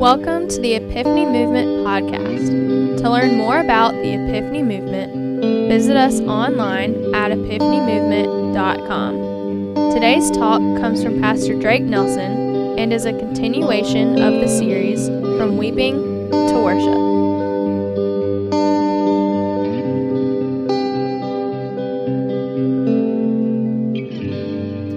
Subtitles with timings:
[0.00, 2.98] Welcome to the Epiphany Movement podcast.
[3.00, 9.92] To learn more about the Epiphany Movement, visit us online at epiphanymovement.com.
[9.92, 15.56] Today's talk comes from Pastor Drake Nelson and is a continuation of the series From
[15.56, 16.98] Weeping to Worship.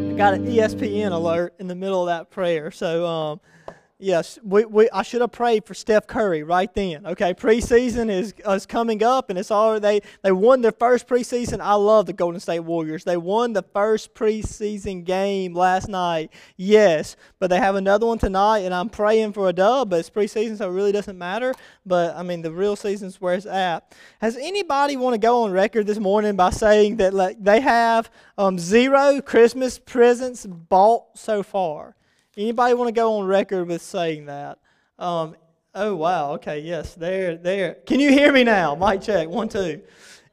[0.09, 2.69] I got an ESPN alert the middle of that prayer.
[2.71, 3.39] So, um,
[4.03, 7.05] yes, we, we, I should have prayed for Steph Curry right then.
[7.05, 11.59] Okay, preseason is, is coming up, and it's all they they won their first preseason.
[11.61, 13.03] I love the Golden State Warriors.
[13.03, 16.31] They won the first preseason game last night.
[16.57, 19.89] Yes, but they have another one tonight, and I'm praying for a dub.
[19.89, 21.53] But it's preseason, so it really doesn't matter.
[21.85, 23.95] But I mean, the real season's where it's at.
[24.19, 28.11] Has anybody want to go on record this morning by saying that like, they have
[28.37, 31.95] um, zero Christmas presents bought so far?
[32.35, 34.57] Anybody want to go on record with saying that?
[34.97, 35.35] Um,
[35.75, 36.33] oh wow.
[36.33, 36.59] Okay.
[36.59, 36.95] Yes.
[36.95, 37.37] There.
[37.37, 37.75] There.
[37.85, 38.75] Can you hear me now?
[38.75, 39.29] Mic check.
[39.29, 39.81] One, two.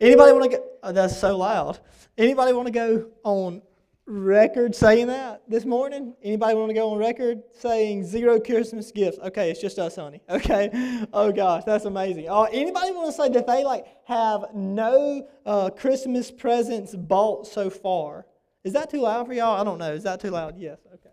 [0.01, 0.65] Anybody want to go?
[0.83, 1.79] Oh, that's so loud.
[2.17, 3.63] Anybody want to go on
[4.07, 6.15] record saying that this morning?
[6.23, 9.19] Anybody want to go on record saying zero Christmas gifts?
[9.19, 10.21] Okay, it's just us, honey.
[10.31, 11.07] Okay.
[11.13, 12.29] Oh gosh, that's amazing.
[12.29, 17.69] Uh, anybody want to say that they like have no uh, Christmas presents bought so
[17.69, 18.27] far?
[18.65, 19.61] Is that too loud for y'all?
[19.61, 19.93] I don't know.
[19.93, 20.59] Is that too loud?
[20.59, 20.79] Yes.
[20.95, 21.10] Okay.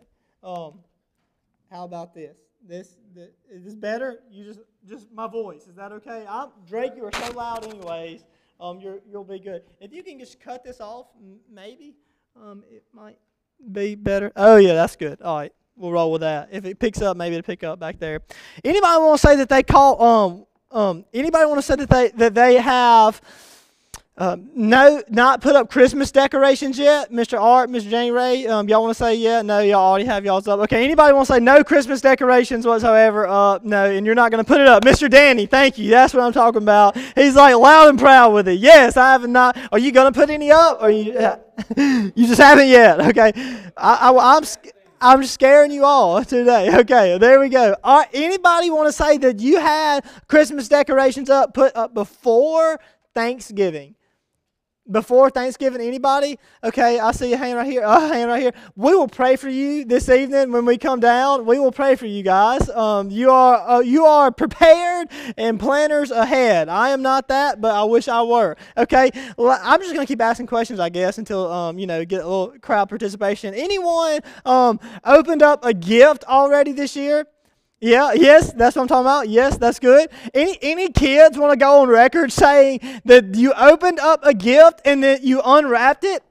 [0.48, 0.76] Um,
[1.70, 2.38] how about this?
[2.66, 4.20] This, this is this better?
[4.32, 5.68] You just just my voice.
[5.68, 6.26] Is that okay?
[6.28, 6.94] I'm Drake.
[6.96, 8.24] You are so loud, anyways.
[8.58, 9.64] Um, you're you'll be good.
[9.82, 11.08] If you can just cut this off,
[11.54, 11.96] maybe
[12.42, 13.18] um, it might
[13.74, 14.32] be better.
[14.38, 15.22] Oh yeah, that's good.
[15.22, 16.48] All right, we'll roll with that.
[16.54, 18.22] If it picks up, maybe it'll pick up back there.
[18.64, 21.06] Anybody want to say that they call um um?
[21.14, 23.20] Anybody want to say that they that they have
[24.20, 27.40] um, no, not put up Christmas decorations yet, Mr.
[27.40, 27.88] Art, Mr.
[27.88, 28.48] Jane Ray.
[28.48, 29.44] Um, y'all want to say yeah?
[29.44, 30.60] No, y'all already have y'all's up.
[30.62, 33.28] Okay, anybody want to say no Christmas decorations whatsoever?
[33.28, 35.08] Uh, no, and you're not going to put it up, Mr.
[35.08, 35.46] Danny.
[35.46, 35.92] Thank you.
[35.92, 36.98] That's what I'm talking about.
[37.16, 38.60] He's like loud and proud with it.
[38.60, 39.56] Yes, I have not.
[39.72, 40.82] Are you going to put any up?
[40.82, 41.14] Or you?
[41.78, 43.00] you just haven't yet.
[43.00, 43.32] Okay,
[43.78, 44.44] I, I, I'm.
[45.00, 46.76] I'm scaring you all today.
[46.80, 47.76] Okay, there we go.
[47.84, 52.80] All right, anybody want to say that you had Christmas decorations up put up before
[53.14, 53.94] Thanksgiving?
[54.90, 56.40] Before Thanksgiving, anybody?
[56.64, 57.84] Okay, I see a hand right here.
[57.88, 58.54] A hand right here.
[58.76, 61.46] We will pray for you this evening when we come down.
[61.46, 62.70] We will pray for you guys.
[62.70, 66.70] Um, you are uh, you are prepared and planners ahead.
[66.70, 68.56] I am not that, but I wish I were.
[68.78, 72.22] Okay, well, I'm just gonna keep asking questions, I guess, until um, you know get
[72.22, 73.54] a little crowd participation.
[73.54, 77.26] Anyone um, opened up a gift already this year?
[77.80, 79.30] Yeah, yes, that's what I'm talking about.
[79.30, 80.10] Yes, that's good.
[80.34, 84.82] Any any kids want to go on record saying that you opened up a gift
[84.84, 86.24] and then you unwrapped it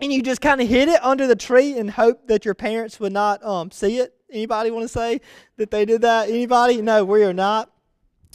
[0.00, 3.00] and you just kind of hid it under the tree and hope that your parents
[3.00, 4.12] would not um, see it?
[4.30, 5.22] Anybody want to say
[5.56, 6.28] that they did that?
[6.28, 6.82] Anybody?
[6.82, 7.70] No, we are not.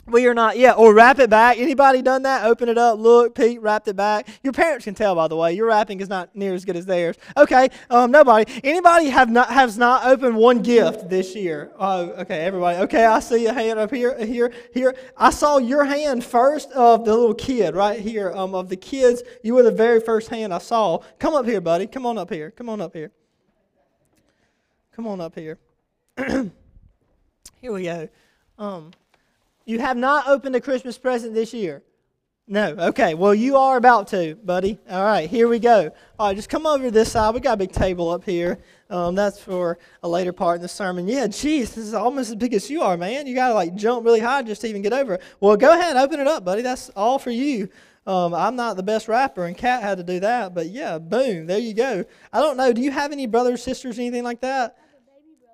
[0.07, 0.77] We are not yet.
[0.77, 1.57] Or wrap it back.
[1.57, 2.45] Anybody done that?
[2.45, 4.27] Open it up, look, pete wrapped it back.
[4.43, 5.53] Your parents can tell, by the way.
[5.53, 7.17] Your wrapping is not near as good as theirs.
[7.37, 8.51] Okay, um, nobody.
[8.63, 11.71] Anybody have not has not opened one gift this year?
[11.77, 12.79] Oh, okay, everybody.
[12.79, 14.95] Okay, I see a hand up here, here, here.
[15.15, 18.31] I saw your hand first of the little kid right here.
[18.31, 20.99] Um, of the kids, you were the very first hand I saw.
[21.19, 21.85] Come up here, buddy.
[21.87, 22.51] Come on up here.
[22.51, 23.11] Come on up here.
[24.95, 25.57] Come on up here.
[26.17, 26.51] here
[27.71, 28.09] we go.
[28.57, 28.91] Um.
[29.65, 31.83] You have not opened a Christmas present this year?
[32.47, 32.75] No.
[32.77, 33.13] Okay.
[33.13, 34.77] Well, you are about to, buddy.
[34.89, 35.29] All right.
[35.29, 35.91] Here we go.
[36.19, 36.35] All right.
[36.35, 37.33] Just come over this side.
[37.33, 38.57] We got a big table up here.
[38.89, 41.07] Um, that's for a later part in the sermon.
[41.07, 41.27] Yeah.
[41.27, 43.25] Geez, this is almost as big as you are, man.
[43.25, 45.21] You got to like jump really high just to even get over it.
[45.39, 45.95] Well, go ahead.
[45.95, 46.61] And open it up, buddy.
[46.61, 47.69] That's all for you.
[48.05, 50.55] Um, I'm not the best rapper, and Kat had to do that.
[50.55, 51.45] But yeah, boom.
[51.45, 52.03] There you go.
[52.33, 52.73] I don't know.
[52.73, 54.77] Do you have any brothers, sisters, anything like that?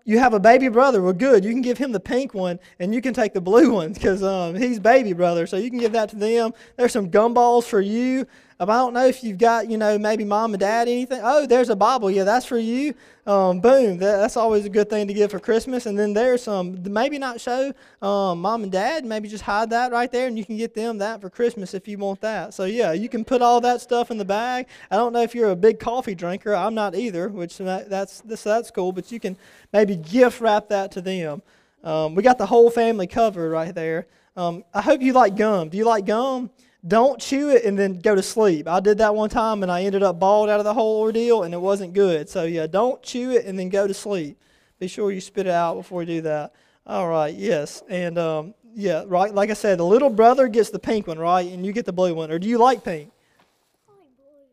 [0.08, 1.02] You have a baby brother.
[1.02, 1.44] Well, good.
[1.44, 4.24] You can give him the pink one, and you can take the blue one because
[4.24, 5.46] um, he's baby brother.
[5.46, 6.54] So you can give that to them.
[6.78, 8.26] There's some gumballs for you.
[8.60, 11.20] I don't know if you've got, you know, maybe mom and dad anything.
[11.24, 12.10] Oh, there's a Bible.
[12.10, 12.96] Yeah, that's for you.
[13.28, 14.00] Um, boom.
[14.00, 15.86] That, that's always a good thing to give for Christmas.
[15.86, 17.72] And then there's some, maybe not show
[18.02, 19.06] um, mom and dad.
[19.06, 21.88] Maybe just hide that right there, and you can get them that for Christmas if
[21.88, 22.56] you want that.
[22.56, 24.66] So yeah, you can put all that stuff in the bag.
[24.90, 26.56] I don't know if you're a big coffee drinker.
[26.56, 28.92] I'm not either, which that's this that's cool.
[28.92, 29.38] But you can
[29.72, 31.44] maybe gift wrap that to them.
[31.84, 34.08] Um, we got the whole family covered right there.
[34.36, 35.70] Um, I hope you like gum.
[35.70, 36.50] Do you like gum?
[36.86, 38.68] Don't chew it and then go to sleep.
[38.68, 41.44] I did that one time and I ended up bald out of the whole ordeal
[41.44, 42.30] and it wasn't good.
[42.30, 44.40] So, yeah, don't chew it and then go to sleep.
[44.80, 46.54] Be sure you spit it out before you do that.
[46.86, 47.84] All right, yes.
[47.90, 51.52] And, um, yeah, right, like I said, the little brother gets the pink one, right?
[51.52, 52.32] And you get the blue one.
[52.32, 53.12] Or do you like pink?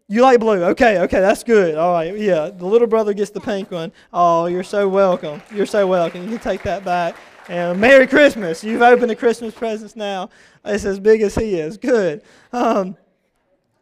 [0.09, 0.65] You like blue?
[0.65, 1.77] Okay, okay, that's good.
[1.77, 2.51] All right, yeah.
[2.51, 3.93] The little brother gets the pink one.
[4.13, 5.43] Oh, you're so welcome.
[5.55, 6.25] You're so welcome.
[6.25, 7.17] You can take that back.
[7.49, 8.65] And Merry Christmas.
[8.65, 10.31] You've opened the Christmas presents now.
[10.65, 11.77] It's as big as he is.
[11.77, 12.23] Good.
[12.53, 12.97] Um,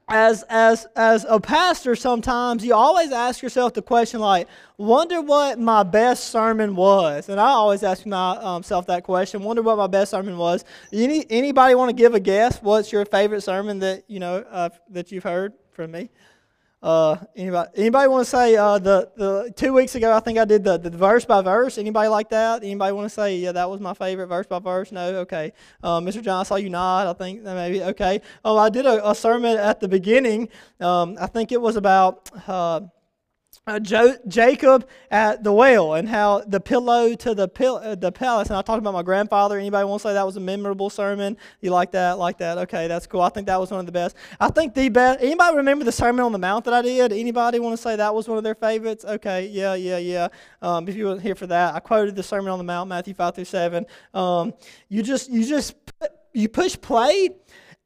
[0.08, 5.58] as as as a pastor sometimes you always ask yourself the question like wonder what
[5.58, 10.10] my best sermon was and i always ask myself that question wonder what my best
[10.10, 14.18] sermon was Any, anybody want to give a guess what's your favorite sermon that you
[14.18, 16.10] know uh, that you've heard from me
[16.82, 20.44] uh, anybody anybody want to say uh, the the two weeks ago I think I
[20.44, 21.79] did the, the verse by verse.
[21.79, 22.62] Anybody like that?
[22.62, 24.90] Anybody want to say yeah that was my favorite verse by verse?
[24.90, 25.52] No, okay.
[25.82, 26.23] Uh, Mr.
[26.23, 27.06] John, I saw you nod.
[27.06, 28.20] I think maybe okay.
[28.44, 30.49] Oh, I did a, a sermon at the beginning.
[30.81, 32.31] Um, I think it was about
[33.66, 38.10] uh, jo- Jacob at the well and how the pillow to the pil- uh, the
[38.10, 38.48] palace.
[38.48, 39.56] And I talked about my grandfather.
[39.58, 41.36] Anybody want to say that was a memorable sermon?
[41.60, 42.18] You like that?
[42.18, 42.58] Like that?
[42.58, 43.20] Okay, that's cool.
[43.20, 44.16] I think that was one of the best.
[44.40, 45.20] I think the best.
[45.22, 47.12] Anybody remember the Sermon on the Mount that I did?
[47.12, 49.04] Anybody want to say that was one of their favorites?
[49.04, 50.28] Okay, yeah, yeah, yeah.
[50.60, 53.14] Um, if you weren't here for that, I quoted the Sermon on the Mount, Matthew
[53.14, 53.86] five through seven.
[54.12, 54.54] Um,
[54.88, 55.74] you just you just
[56.32, 57.30] you push play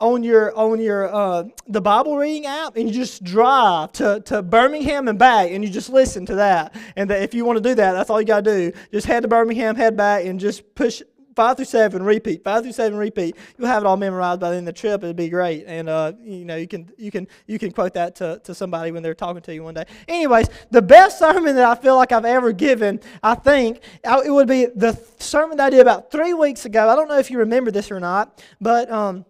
[0.01, 4.43] on your on your uh, the Bible reading app and you just drive to, to
[4.43, 6.75] Birmingham and back and you just listen to that.
[6.97, 8.79] And that if you want to do that, that's all you got to do.
[8.93, 11.03] Just head to Birmingham, head back, and just push
[11.35, 12.45] five through seven, repeat.
[12.45, 13.37] Five through seven, repeat.
[13.57, 15.03] You'll have it all memorized by the end of the trip.
[15.03, 18.17] It'd be great, and uh, you know you can you can you can quote that
[18.17, 19.85] to, to somebody when they're talking to you one day.
[20.09, 24.49] Anyways, the best sermon that I feel like I've ever given, I think it would
[24.49, 26.89] be the sermon that I did about three weeks ago.
[26.89, 28.91] I don't know if you remember this or not, but.
[28.91, 29.25] Um,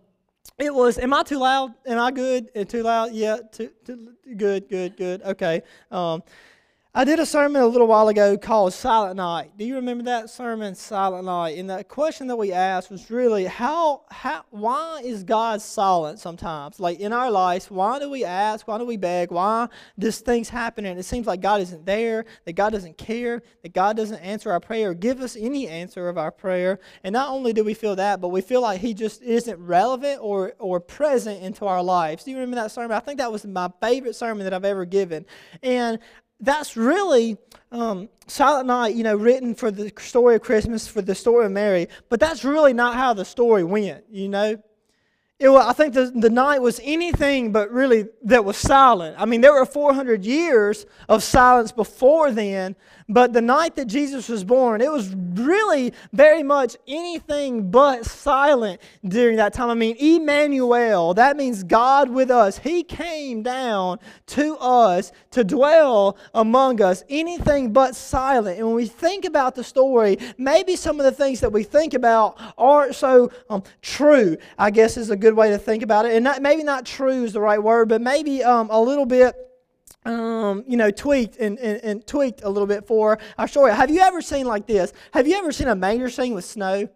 [0.58, 1.74] it was, am I too loud?
[1.86, 2.68] Am I good?
[2.68, 3.12] Too loud?
[3.12, 5.22] Yeah, too, too good, good, good.
[5.22, 5.62] Okay.
[5.90, 6.22] Um,
[6.98, 9.50] I did a sermon a little while ago called Silent Night.
[9.58, 11.58] Do you remember that sermon, Silent Night?
[11.58, 16.80] And the question that we asked was really how, how why is God silent sometimes?
[16.80, 18.66] Like in our lives, why do we ask?
[18.66, 19.30] Why do we beg?
[19.30, 23.42] Why does things happen and it seems like God isn't there, that God doesn't care,
[23.62, 26.80] that God doesn't answer our prayer, or give us any answer of our prayer.
[27.04, 30.20] And not only do we feel that, but we feel like He just isn't relevant
[30.22, 32.24] or, or present into our lives.
[32.24, 32.96] Do you remember that sermon?
[32.96, 35.26] I think that was my favorite sermon that I've ever given.
[35.62, 35.98] And
[36.40, 37.38] that's really
[37.72, 41.52] um, Silent Night, you know, written for the story of Christmas, for the story of
[41.52, 44.62] Mary, but that's really not how the story went, you know.
[45.38, 49.16] It was, I think the, the night was anything but really that was silent.
[49.18, 52.74] I mean, there were 400 years of silence before then,
[53.08, 58.80] but the night that Jesus was born, it was really very much anything but silent
[59.06, 59.68] during that time.
[59.68, 62.58] I mean, Emmanuel, that means God with us.
[62.58, 67.04] He came down to us to dwell among us.
[67.08, 68.58] Anything but silent.
[68.58, 71.94] And when we think about the story, maybe some of the things that we think
[71.94, 76.12] about aren't so um, true, I guess is a good way to think about it.
[76.12, 79.34] And not, maybe not true is the right word, but maybe um, a little bit
[80.04, 83.74] um, you know, tweaked and, and, and, tweaked a little bit for our story.
[83.74, 84.92] Have you ever seen like this?
[85.12, 86.88] Have you ever seen a manger scene with snow?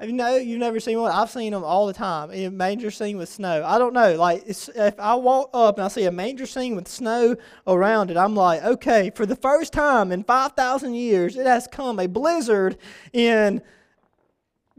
[0.00, 1.12] Have you know you've never seen one?
[1.12, 2.32] I've seen them all the time.
[2.32, 3.62] A manger scene with snow.
[3.64, 4.16] I don't know.
[4.16, 7.36] Like if I walk up and I see a manger scene with snow
[7.68, 11.68] around it, I'm like, okay, for the first time in five thousand years, it has
[11.70, 12.78] come a blizzard
[13.12, 13.62] in.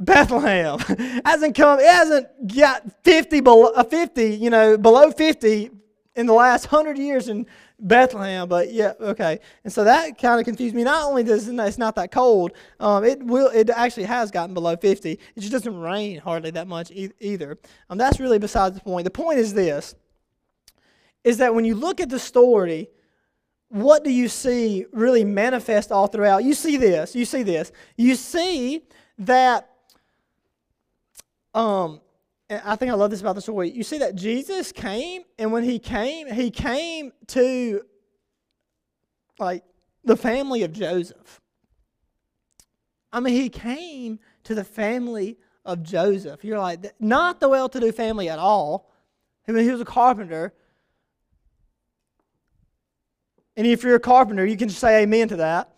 [0.03, 0.79] Bethlehem
[1.25, 1.79] hasn't come.
[1.79, 4.35] It hasn't got fifty below uh, fifty.
[4.35, 5.69] You know, below fifty
[6.15, 7.47] in the last hundred years in
[7.79, 9.39] Bethlehem, but yeah, okay.
[9.63, 10.83] And so that kind of confused me.
[10.83, 14.75] Not only does it's not that cold, um, it will it actually has gotten below
[14.75, 15.11] 50.
[15.11, 17.57] It just doesn't rain hardly that much e- either.
[17.89, 19.03] Um, that's really besides the point.
[19.03, 19.95] The point is this:
[21.23, 22.89] is that when you look at the story,
[23.67, 26.43] what do you see really manifest all throughout?
[26.43, 27.15] You see this.
[27.15, 27.71] You see this.
[27.97, 28.83] You see
[29.17, 29.72] that
[31.53, 32.01] um,
[32.49, 33.71] and I think I love this about the story.
[33.71, 37.81] You see that Jesus came, and when he came, he came to
[39.39, 39.63] like
[40.03, 41.41] the family of Joseph.
[43.11, 46.43] I mean, he came to the family of Joseph.
[46.43, 48.91] You're like, not the well to do family at all.
[49.47, 50.53] I mean, he was a carpenter.
[53.55, 55.72] And if you're a carpenter, you can just say amen to that.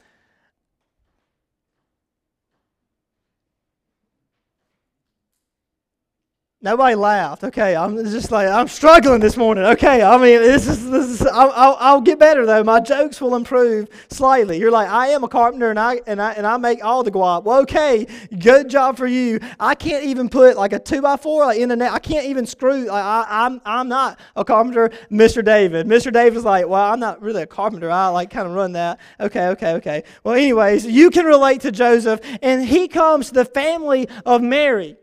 [6.65, 7.43] Nobody laughed.
[7.43, 9.65] Okay, I'm just like I'm struggling this morning.
[9.65, 12.63] Okay, I mean this is this is I'll, I'll, get better though.
[12.63, 14.57] My jokes will improve slightly.
[14.57, 17.11] You're like I am a carpenter and I and I and I make all the
[17.11, 17.43] guap.
[17.43, 18.07] Well, okay,
[18.39, 19.39] good job for you.
[19.59, 21.91] I can't even put like a two by four like in the net.
[21.91, 22.85] I can't even screw.
[22.85, 25.45] Like, I, I'm I'm not a carpenter, Mr.
[25.45, 25.85] David.
[25.85, 26.11] Mr.
[26.11, 27.91] David's like, well, I'm not really a carpenter.
[27.91, 28.99] I like kind of run that.
[29.19, 30.03] Okay, okay, okay.
[30.23, 34.97] Well, anyways, you can relate to Joseph, and he comes to the family of Mary,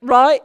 [0.00, 0.40] right?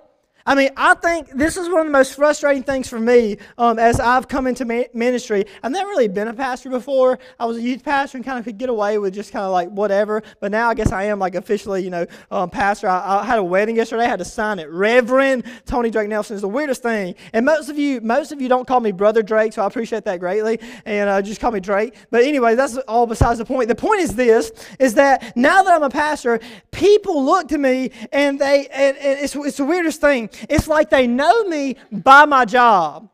[0.50, 3.78] I mean, I think this is one of the most frustrating things for me um,
[3.78, 4.66] as I've come into
[4.96, 5.46] ministry.
[5.62, 7.20] I've never really been a pastor before.
[7.40, 9.52] I was a youth pastor and kind of could get away with just kind of
[9.52, 10.24] like whatever.
[10.40, 12.90] But now I guess I am like officially, you know, um, pastor.
[12.90, 14.06] I, I, had a wedding yesterday.
[14.06, 14.68] I had to sign it.
[14.72, 17.14] Reverend Tony Drake Nelson is the weirdest thing.
[17.32, 20.04] And most of you, most of you don't call me Brother Drake, so I appreciate
[20.06, 20.60] that greatly.
[20.84, 21.94] And uh, just call me Drake.
[22.10, 23.68] But anyway, that's all besides the point.
[23.68, 26.40] The point is this: is that now that I'm a pastor,
[26.72, 30.28] people look to me and they, and, and it's, it's the weirdest thing.
[30.48, 33.10] It's like they know me by my job.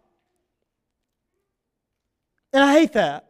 [2.53, 3.29] And I hate that.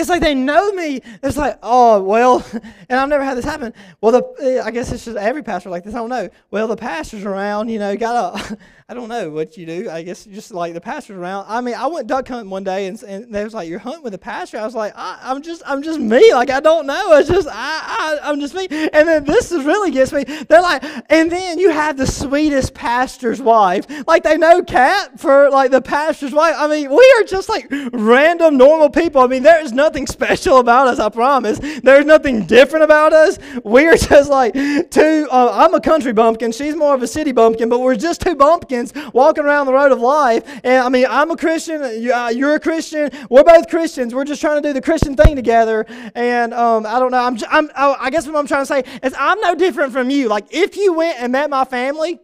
[0.00, 1.02] It's like they know me.
[1.22, 2.44] It's like, oh, well,
[2.88, 3.74] and I've never had this happen.
[4.00, 5.94] Well, the, eh, I guess it's just every pastor like this.
[5.94, 6.30] I don't know.
[6.50, 8.58] Well, the pastor's around, you know, got a,
[8.90, 9.88] I don't know what you do.
[9.88, 11.46] I guess just like the pastor's around.
[11.48, 14.02] I mean, I went duck hunting one day, and, and they was like, "You're hunting
[14.02, 16.34] with a pastor." I was like, I, am just, I'm just me.
[16.34, 17.12] Like I don't know.
[17.12, 18.66] It's just, I, I, I'm just me.
[18.68, 20.24] And then this is really gets me.
[20.24, 23.86] They're like, and then you have the sweetest pastor's wife.
[24.08, 26.56] Like they know Kat for like the pastor's wife.
[26.58, 29.20] I mean, we are just like random normal people.
[29.20, 30.98] I mean, there is nothing special about us.
[30.98, 31.58] I promise.
[31.58, 33.38] There's nothing different about us.
[33.64, 35.28] We are just like two.
[35.30, 36.52] Uh, I'm a country bumpkin.
[36.52, 39.92] She's more of a city bumpkin, but we're just two bumpkins walking around the road
[39.92, 40.44] of life.
[40.64, 44.14] And I mean, I'm a Christian, uh, you're a Christian, we're both Christians.
[44.14, 45.86] We're just trying to do the Christian thing together.
[46.14, 48.84] And um, I don't know, I'm, I'm, oh, I guess what I'm trying to say
[49.02, 50.28] is I'm no different from you.
[50.28, 52.20] Like, if you went and met my family,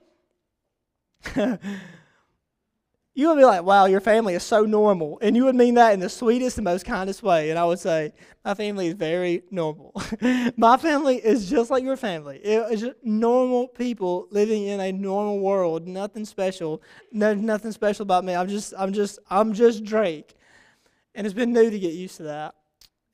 [3.17, 5.19] you would be like, wow, your family is so normal.
[5.23, 7.49] And you would mean that in the sweetest and most kindest way.
[7.49, 8.13] And I would say,
[8.45, 9.95] my family is very normal.
[10.59, 12.37] my family is just like your family.
[12.45, 15.89] It's just normal people living in a normal world.
[15.89, 16.83] Nothing special.
[17.11, 18.35] No, nothing special about me.
[18.35, 20.35] I'm just, I'm just, I'm just Drake.
[21.15, 22.55] And it's been new to get used to that.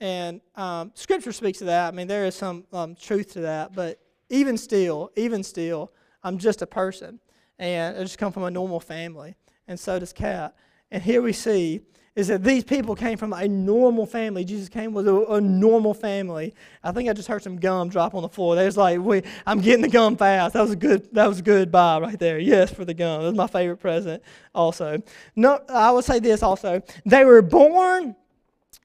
[0.00, 1.94] And um, Scripture speaks to that.
[1.94, 3.72] I mean, there is some um, truth to that.
[3.72, 5.92] But even still, even still,
[6.24, 7.20] I'm just a person.
[7.56, 9.36] And I just come from a normal family
[9.72, 10.54] and so does Kat.
[10.90, 11.80] And here we see
[12.14, 14.44] is that these people came from a normal family.
[14.44, 16.54] Jesus came with a, a, normal family.
[16.84, 18.54] I think I just heard some gum drop on the floor.
[18.54, 20.52] They was like, we, I'm getting the gum fast.
[20.52, 21.08] That was a good.
[21.14, 22.38] That was a good buy right there.
[22.38, 23.22] Yes, for the gum.
[23.22, 24.22] That was my favorite present.
[24.54, 25.02] Also,
[25.34, 26.82] no, I would say this also.
[27.06, 28.14] They were born,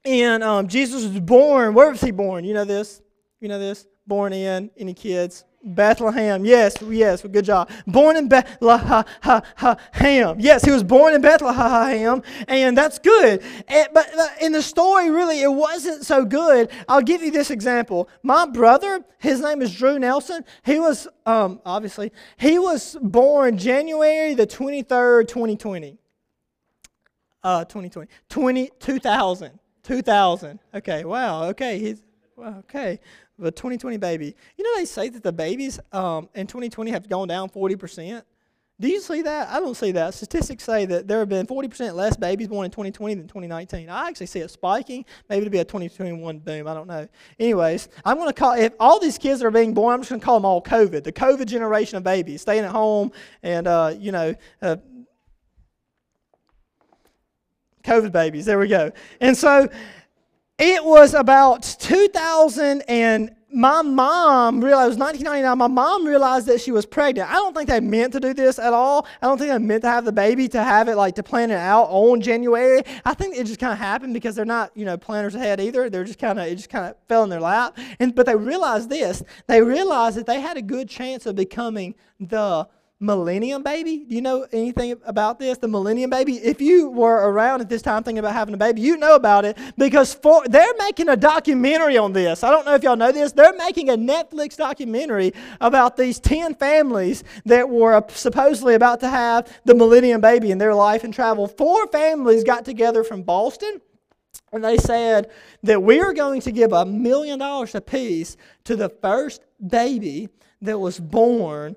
[0.06, 1.74] and um, Jesus was born.
[1.74, 2.46] Where was he born?
[2.46, 3.02] You know this.
[3.42, 3.86] You know this.
[4.08, 5.44] Born in any kids?
[5.76, 6.46] Bethlehem.
[6.46, 7.70] Yes, yes, good job.
[7.86, 9.06] Born in Bethlehem.
[10.40, 13.44] Yes, he was born in Bethlehem, and that's good.
[13.68, 14.10] And, but
[14.42, 16.72] in the story, really, it wasn't so good.
[16.88, 18.10] I'll give you this example.
[18.24, 20.44] My brother, his name is Drew Nelson.
[20.64, 25.98] He was, um, obviously, he was born January the 23rd, 2020.
[27.44, 28.10] Uh, 2020.
[28.30, 29.60] 20, 2000.
[29.84, 30.60] 2000.
[30.74, 31.80] Okay, wow, okay.
[31.80, 32.02] He's,
[32.40, 33.00] okay
[33.40, 34.36] the 2020 baby.
[34.58, 38.24] You know, they say that the babies um, in 2020 have gone down 40%.
[38.80, 39.50] Do you see that?
[39.50, 40.14] I don't see that.
[40.14, 43.90] Statistics say that there have been 40% less babies born in 2020 than 2019.
[43.90, 45.04] I actually see it spiking.
[45.30, 46.68] Maybe it'll be a 2021 boom.
[46.68, 47.08] I don't know.
[47.40, 50.20] Anyways, I'm going to call, if all these kids are being born, I'm just going
[50.20, 51.04] to call them all COVID.
[51.04, 54.76] The COVID generation of babies, staying at home and, uh, you know, uh,
[57.84, 58.46] COVID babies.
[58.46, 58.92] There we go.
[59.22, 59.70] And so
[60.58, 66.60] it was about 2000 and my mom realized, it was 1999, my mom realized that
[66.60, 67.30] she was pregnant.
[67.30, 69.08] I don't think they meant to do this at all.
[69.22, 71.50] I don't think they meant to have the baby, to have it, like, to plan
[71.50, 72.82] it out on January.
[73.06, 75.90] I think it just kind of happened because they're not, you know, planners ahead either.
[75.90, 77.78] They're just kind of, it just kind of fell in their lap.
[78.00, 79.24] And, but they realized this.
[79.48, 82.68] They realized that they had a good chance of becoming the
[83.00, 84.06] millennium baby.
[84.08, 85.58] Do you know anything about this?
[85.60, 86.38] The millennium baby?
[86.38, 89.46] If you were around at this time thinking about having a baby, you know about
[89.46, 92.44] it because for, they're making a documentary on this.
[92.44, 93.32] I don't know if y'all know this.
[93.32, 99.62] They're making a Netflix documentary about these 10 families that were supposedly about to have
[99.66, 101.48] the millennium baby in their life and travel.
[101.48, 103.82] Four families got together from Boston.
[104.54, 105.30] And they said
[105.64, 110.30] that we are going to give a million dollars apiece to the first baby
[110.62, 111.76] that was born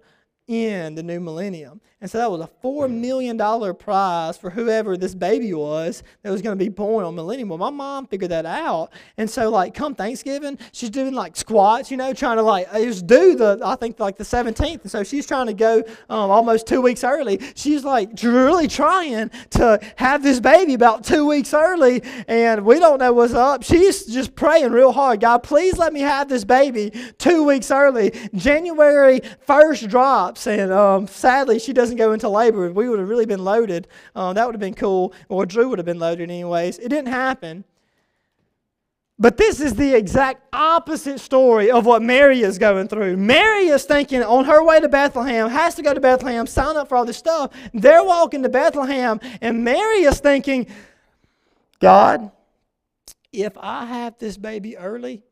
[0.48, 1.80] in the new millennium.
[2.00, 3.38] And so that was a $4 million
[3.74, 7.50] prize for whoever this baby was that was going to be born on millennium.
[7.50, 8.90] Well, my mom figured that out.
[9.18, 12.86] And so, like, come Thanksgiving, she's doing like squats, you know, trying to like, it
[12.86, 14.82] was due the, I think, like the 17th.
[14.82, 17.40] And so she's trying to go um, almost two weeks early.
[17.54, 22.02] She's like really trying to have this baby about two weeks early.
[22.26, 23.62] And we don't know what's up.
[23.62, 28.12] She's just praying real hard God, please let me have this baby two weeks early.
[28.34, 30.46] January 1st drops.
[30.46, 33.88] And um, sadly, she doesn't doesn't go into labor, we would have really been loaded.
[34.14, 36.78] Um, that would have been cool, or Drew would have been loaded anyways.
[36.78, 37.64] It didn't happen.
[39.18, 43.16] But this is the exact opposite story of what Mary is going through.
[43.16, 46.88] Mary is thinking on her way to Bethlehem, has to go to Bethlehem, sign up
[46.88, 47.50] for all this stuff.
[47.74, 50.68] They're walking to Bethlehem, and Mary is thinking,
[51.80, 52.30] God,
[53.32, 55.22] if I have this baby early,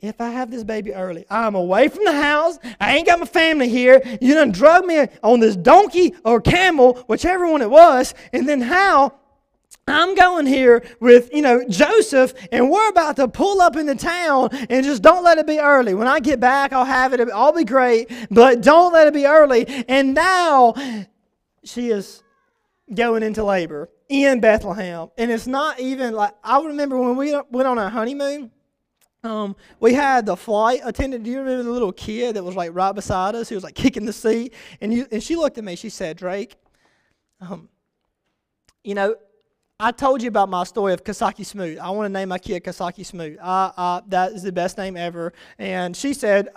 [0.00, 2.58] if I have this baby early, I'm away from the house.
[2.80, 4.00] I ain't got my family here.
[4.20, 8.60] You done drug me on this donkey or camel, whichever one it was, and then
[8.60, 9.14] how
[9.88, 14.50] I'm going here with, you know, Joseph, and we're about to pull up into town
[14.68, 15.94] and just don't let it be early.
[15.94, 17.20] When I get back, I'll have it.
[17.30, 19.66] I'll be great, but don't let it be early.
[19.88, 20.74] And now
[21.64, 22.22] she is
[22.94, 25.08] going into labor in Bethlehem.
[25.16, 28.50] And it's not even like, I remember when we went on our honeymoon,
[29.24, 31.24] um, we had the flight attendant.
[31.24, 33.48] Do you remember the little kid that was like right beside us?
[33.48, 34.54] He was like kicking the seat.
[34.80, 36.56] And, you, and she looked at me, she said, Drake,
[37.40, 37.68] um,
[38.84, 39.16] you know,
[39.80, 41.78] I told you about my story of Kasaki Smoot.
[41.78, 43.38] I want to name my kid Kasaki Smoot.
[43.38, 45.32] Uh, uh, that is the best name ever.
[45.56, 46.48] And she said,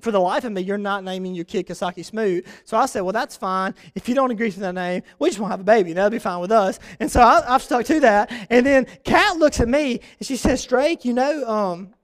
[0.00, 2.46] for the life of me, you're not naming your kid Kasaki Smoot.
[2.66, 3.74] So I said, well, that's fine.
[3.94, 5.94] If you don't agree to that name, we just won't have a baby.
[5.94, 6.78] That'll be fine with us.
[7.00, 8.30] And so I, have stuck to that.
[8.50, 11.94] And then Kat looks at me and she says, Drake, you know, um,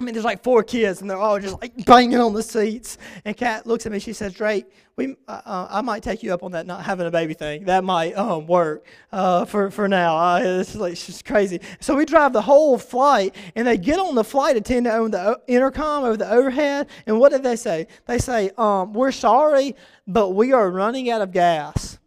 [0.00, 2.96] I mean, there's like four kids, and they're all just like banging on the seats.
[3.26, 3.98] And Kat looks at me.
[3.98, 4.64] She says, "Drake,
[4.96, 7.64] we, uh, uh, I might take you up on that not having a baby thing.
[7.64, 10.16] That might um, work uh, for for now.
[10.16, 14.24] Uh, it's like crazy." So we drive the whole flight, and they get on the
[14.24, 16.88] flight attendant on the intercom over the overhead.
[17.06, 17.86] And what did they say?
[18.06, 19.76] They say, um, "We're sorry,
[20.06, 21.98] but we are running out of gas."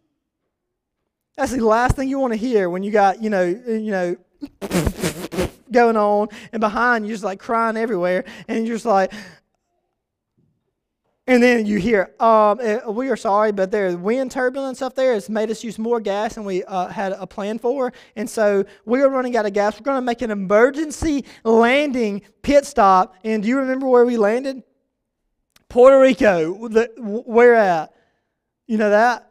[1.36, 4.16] That's the last thing you want to hear when you got you know you know
[5.70, 9.12] going on, and behind you just like crying everywhere, and you're just like,
[11.26, 15.14] and then you hear, um, eh, we are sorry, but there's wind turbulence up there.
[15.14, 17.94] It's made us use more gas than we uh, had a plan for.
[18.14, 19.80] And so we are running out of gas.
[19.80, 23.14] We're going to make an emergency landing pit stop.
[23.24, 24.62] And do you remember where we landed?
[25.70, 26.68] Puerto Rico.
[26.68, 27.94] The, where at?
[28.66, 29.30] You know that?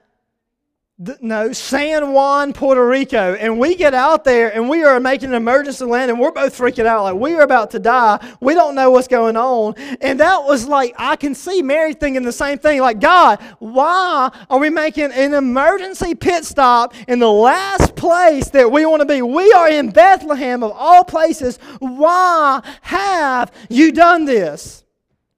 [1.22, 3.34] No, San Juan, Puerto Rico.
[3.34, 6.18] And we get out there and we are making an emergency landing.
[6.18, 8.36] We're both freaking out like we are about to die.
[8.40, 9.74] We don't know what's going on.
[10.02, 12.79] And that was like, I can see Mary thinking the same thing.
[12.79, 18.72] Like, God, why are we making an emergency pit stop in the last place that
[18.72, 19.22] we want to be?
[19.22, 21.58] We are in Bethlehem of all places.
[21.79, 24.84] Why have you done this?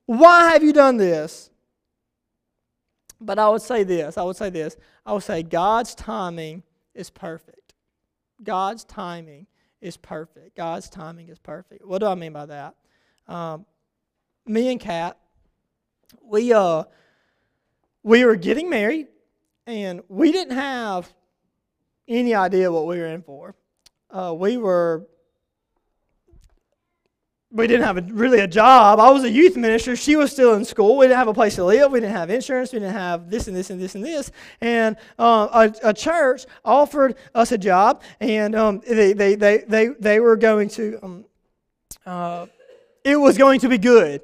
[0.06, 1.50] Why have you done this?
[3.26, 4.78] But I would say this I would say this.
[5.06, 7.74] I would say God's timing is perfect.
[8.44, 9.48] God's timing
[9.82, 10.56] is perfect.
[10.56, 11.86] God's timing is perfect.
[11.86, 12.76] What do I mean by that?
[13.28, 13.66] Um,
[14.46, 15.18] me and Kat,
[16.22, 16.84] we uh,
[18.04, 19.08] we were getting married,
[19.66, 21.12] and we didn't have
[22.08, 23.56] any idea what we were in for.
[24.12, 25.08] Uh, we were
[27.56, 29.00] we didn't have a, really a job.
[29.00, 29.96] I was a youth minister.
[29.96, 30.98] She was still in school.
[30.98, 31.90] We didn't have a place to live.
[31.90, 32.74] We didn't have insurance.
[32.74, 34.30] We didn't have this and this and this and this.
[34.60, 39.88] And uh, a, a, church offered us a job, and um, they, they, they, they,
[39.88, 41.26] they were going to, um,
[42.06, 42.48] uh,
[43.06, 44.22] it was going to be good.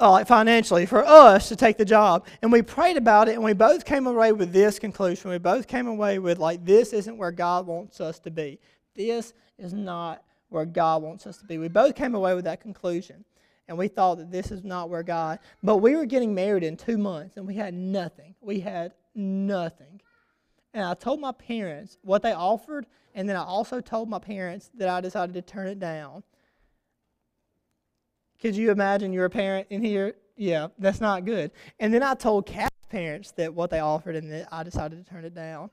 [0.00, 3.52] Uh, financially for us to take the job and we prayed about it and we
[3.52, 7.30] both came away with this conclusion we both came away with like this isn't where
[7.30, 8.58] god wants us to be
[8.96, 10.20] this is not
[10.54, 11.58] where God wants us to be.
[11.58, 13.24] We both came away with that conclusion.
[13.66, 16.76] And we thought that this is not where God, but we were getting married in
[16.76, 18.34] two months and we had nothing.
[18.42, 20.02] We had nothing.
[20.74, 24.70] And I told my parents what they offered, and then I also told my parents
[24.74, 26.24] that I decided to turn it down.
[28.40, 30.16] Could you imagine you're a parent in here?
[30.36, 31.52] Yeah, that's not good.
[31.78, 35.08] And then I told Kat's parents that what they offered, and that I decided to
[35.08, 35.70] turn it down.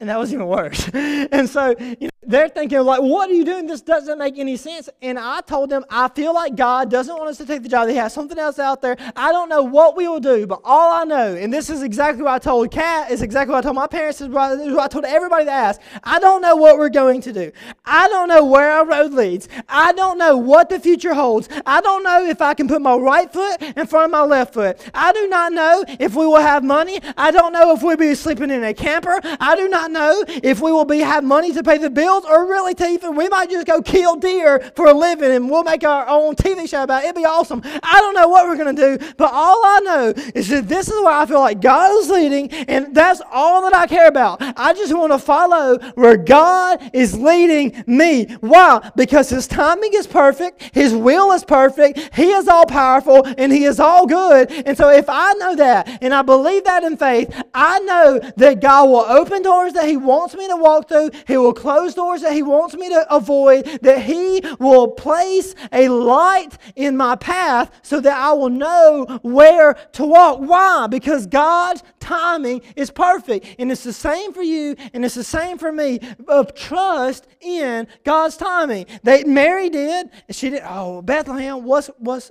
[0.00, 0.88] And that was even worse.
[0.92, 3.66] and so, you know, they're thinking, like, what are you doing?
[3.66, 4.88] This doesn't make any sense.
[5.02, 7.88] And I told them, I feel like God doesn't want us to take the job.
[7.88, 8.96] He has something else out there.
[9.16, 12.22] I don't know what we will do, but all I know, and this is exactly
[12.22, 15.04] what I told Kat, is exactly what I told my parents, is what I told
[15.04, 15.80] everybody that asked.
[16.02, 17.52] I don't know what we're going to do.
[17.84, 19.48] I don't know where our road leads.
[19.68, 21.48] I don't know what the future holds.
[21.66, 24.54] I don't know if I can put my right foot in front of my left
[24.54, 24.78] foot.
[24.94, 27.00] I do not know if we will have money.
[27.16, 29.20] I don't know if we'll be sleeping in a camper.
[29.40, 31.90] I do not know if we will be have money to pay the
[32.24, 35.64] or really to even, we might just go kill deer for a living and we'll
[35.64, 37.06] make our own TV show about it.
[37.06, 37.62] It'd be awesome.
[37.82, 40.88] I don't know what we're going to do, but all I know is that this
[40.88, 44.38] is where I feel like God is leading, and that's all that I care about.
[44.40, 48.26] I just want to follow where God is leading me.
[48.40, 48.90] Why?
[48.96, 53.64] Because His timing is perfect, His will is perfect, He is all powerful, and He
[53.64, 54.50] is all good.
[54.50, 58.60] And so if I know that and I believe that in faith, I know that
[58.60, 62.03] God will open doors that He wants me to walk through, He will close doors
[62.04, 67.16] doors that He wants me to avoid, that He will place a light in my
[67.16, 70.40] path so that I will know where to walk.
[70.40, 70.86] Why?
[70.86, 73.56] Because God's timing is perfect.
[73.58, 76.00] And it's the same for you, and it's the same for me.
[76.28, 78.86] Of trust in God's timing.
[79.02, 80.62] They Mary did, she did.
[80.64, 82.30] Oh, Bethlehem was was,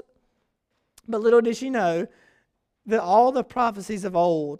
[1.07, 2.07] but little did she know
[2.85, 4.59] that all the prophecies of old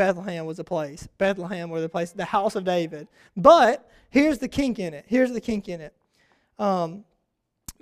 [0.00, 1.06] Bethlehem was a place.
[1.18, 3.06] Bethlehem was the place, the house of David.
[3.36, 5.04] But here's the kink in it.
[5.06, 5.94] Here's the kink in it.
[6.58, 7.04] Um,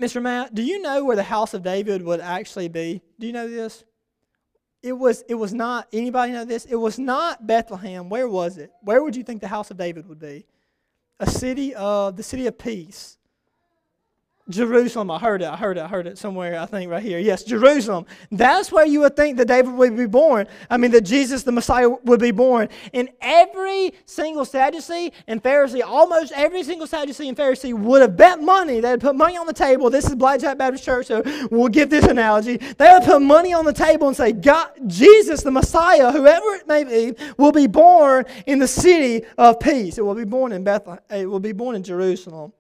[0.01, 0.21] Mr.
[0.21, 3.03] Matt, do you know where the house of David would actually be?
[3.21, 3.85] Do you know this?
[4.83, 6.65] It was, it was not, anybody know this?
[6.65, 8.09] It was not Bethlehem.
[8.09, 8.73] Where was it?
[8.83, 10.45] Where would you think the house of David would be?
[11.21, 13.18] A city of, the city of peace.
[14.49, 15.11] Jerusalem.
[15.11, 15.49] I heard it.
[15.49, 15.81] I heard it.
[15.83, 17.19] I heard it somewhere, I think, right here.
[17.19, 18.07] Yes, Jerusalem.
[18.31, 20.47] That's where you would think that David would be born.
[20.71, 22.69] I mean, that Jesus, the Messiah, would be born.
[22.95, 28.41] And every single Sadducee and Pharisee, almost every single Sadducee and Pharisee would have bet
[28.41, 28.81] money.
[28.81, 29.91] They'd put money on the table.
[29.91, 32.57] This is Blackjack Baptist Church, so we'll give this analogy.
[32.57, 36.67] They would put money on the table and say, God, Jesus, the Messiah, whoever it
[36.67, 39.99] may be, will be born in the city of peace.
[39.99, 41.03] It will be born in Bethlehem.
[41.11, 42.53] It will be born in Jerusalem.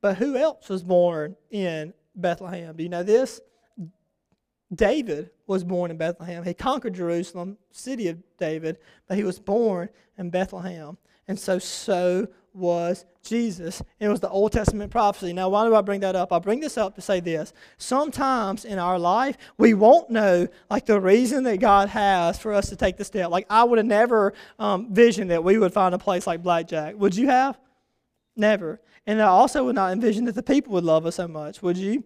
[0.00, 2.76] But who else was born in Bethlehem?
[2.76, 3.40] Do you know this?
[4.74, 6.44] David was born in Bethlehem.
[6.44, 10.98] He conquered Jerusalem, city of David, but he was born in Bethlehem.
[11.26, 13.82] And so, so was Jesus.
[14.00, 15.32] It was the Old Testament prophecy.
[15.32, 16.32] Now, why do I bring that up?
[16.32, 17.52] I bring this up to say this.
[17.76, 22.68] Sometimes in our life, we won't know, like, the reason that God has for us
[22.70, 23.30] to take the step.
[23.30, 26.96] Like, I would have never um, visioned that we would find a place like Blackjack.
[26.96, 27.58] Would you have?
[28.36, 28.80] Never.
[29.08, 31.78] And I also would not envision that the people would love us so much, would
[31.78, 32.04] you?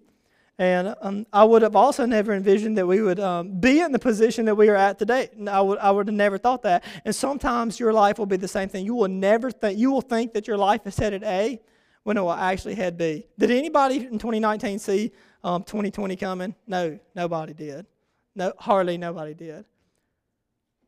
[0.56, 3.98] And um, I would have also never envisioned that we would um, be in the
[3.98, 5.28] position that we are at today.
[5.50, 6.84] I would, I would have never thought that.
[7.04, 8.84] And sometimes your life will be the same thing.
[8.84, 11.60] You will never think, you will think that your life is headed A
[12.04, 13.26] when it will actually head B.
[13.36, 15.10] Did anybody in 2019 see
[15.42, 16.54] um, 2020 coming?
[16.68, 17.84] No, nobody did.
[18.36, 19.64] No, hardly nobody did.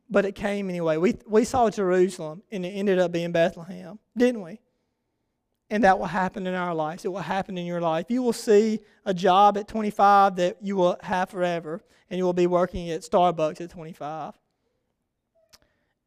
[0.09, 0.95] But it came anyway.
[0.95, 4.59] We, we saw Jerusalem and it ended up being Bethlehem, didn't we?
[5.69, 7.05] And that will happen in our lives.
[7.05, 8.05] It will happen in your life.
[8.09, 12.33] You will see a job at 25 that you will have forever, and you will
[12.33, 14.33] be working at Starbucks at 25.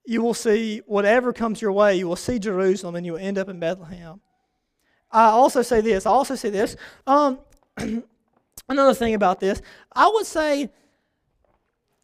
[0.04, 3.36] You will see whatever comes your way, you will see Jerusalem, and you will end
[3.36, 4.20] up in Bethlehem.
[5.10, 6.06] I also say this.
[6.06, 6.76] I also say this.
[7.06, 7.40] Um,
[8.68, 9.60] another thing about this,
[9.92, 10.70] I would say,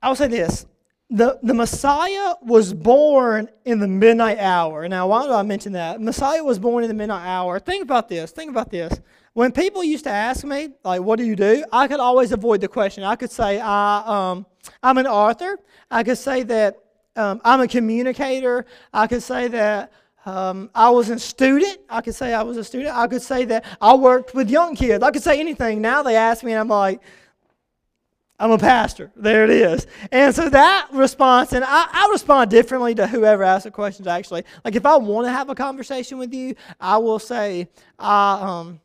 [0.02, 0.66] I would say this
[1.10, 4.88] the, the Messiah was born in the midnight hour.
[4.88, 6.00] Now, why do I mention that?
[6.00, 7.58] Messiah was born in the midnight hour.
[7.60, 8.30] Think about this.
[8.30, 9.00] Think about this.
[9.34, 11.64] When people used to ask me, like, what do you do?
[11.72, 13.04] I could always avoid the question.
[13.04, 14.46] I could say, I, um,
[14.82, 15.58] I'm an author.
[15.90, 16.78] I could say that
[17.16, 18.64] um, I'm a communicator.
[18.92, 19.92] I could say that
[20.24, 21.78] um, I was a student.
[21.90, 22.96] I could say I was a student.
[22.96, 25.04] I could say that I worked with young kids.
[25.04, 25.80] I could say anything.
[25.80, 27.00] Now they ask me, and I'm like,
[28.38, 29.12] I'm a pastor.
[29.14, 29.86] There it is.
[30.10, 34.44] And so that response, and I, I respond differently to whoever asks the questions actually.
[34.64, 37.68] Like if I want to have a conversation with you, I will say,
[37.98, 38.80] I, um,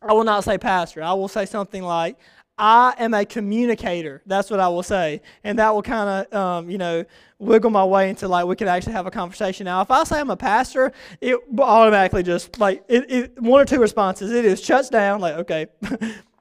[0.00, 1.02] I will not say pastor.
[1.02, 2.18] I will say something like,
[2.58, 4.22] I am a communicator.
[4.26, 5.22] That's what I will say.
[5.44, 7.04] And that will kind of, um, you know,
[7.38, 9.64] wiggle my way into like we could actually have a conversation.
[9.64, 13.64] Now, if I say I'm a pastor, it automatically just like it, it one or
[13.64, 14.32] two responses.
[14.32, 15.66] It is shuts down, like, okay.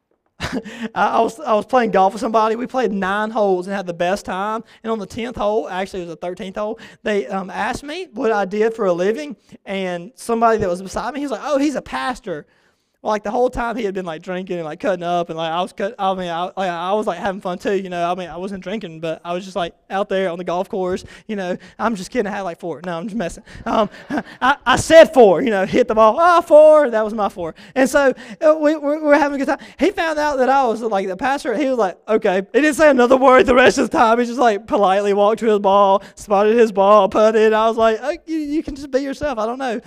[0.95, 2.55] I, was, I was playing golf with somebody.
[2.55, 4.63] We played nine holes and had the best time.
[4.83, 8.07] And on the 10th hole, actually, it was the 13th hole, they um, asked me
[8.13, 9.35] what I did for a living.
[9.65, 12.45] And somebody that was beside me, he was like, Oh, he's a pastor.
[13.03, 15.51] Like the whole time he had been like drinking and like cutting up, and like
[15.51, 15.95] I was cut.
[15.97, 17.73] I mean, I, like, I was like having fun too.
[17.73, 20.37] You know, I mean, I wasn't drinking, but I was just like out there on
[20.37, 21.03] the golf course.
[21.25, 22.31] You know, I'm just kidding.
[22.31, 22.79] I had like four.
[22.85, 23.43] No, I'm just messing.
[23.65, 23.89] Um,
[24.41, 25.41] I, I said four.
[25.41, 26.15] You know, hit the ball.
[26.19, 26.91] Ah, oh, four.
[26.91, 27.55] That was my four.
[27.73, 29.67] And so uh, we, we were having a good time.
[29.79, 31.57] He found out that I was like the pastor.
[31.57, 32.43] He was like, okay.
[32.53, 34.19] He didn't say another word the rest of the time.
[34.19, 37.51] He just like politely walked to his ball, spotted his ball, putted.
[37.51, 39.39] I was like, oh, you, you can just be yourself.
[39.39, 39.81] I don't know.